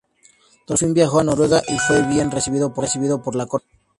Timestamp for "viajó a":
0.95-1.23